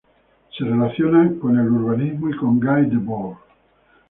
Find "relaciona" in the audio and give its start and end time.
0.63-1.31